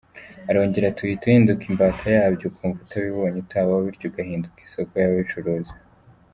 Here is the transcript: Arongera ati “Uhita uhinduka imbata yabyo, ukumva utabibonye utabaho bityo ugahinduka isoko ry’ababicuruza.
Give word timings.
Arongera 0.49 0.85
ati 0.87 0.99
“Uhita 1.03 1.23
uhinduka 1.25 1.63
imbata 1.71 2.05
yabyo, 2.15 2.45
ukumva 2.47 2.79
utabibonye 2.83 3.37
utabaho 3.41 3.79
bityo 3.87 4.05
ugahinduka 4.09 4.57
isoko 4.67 4.91
ry’ababicuruza. 4.93 5.73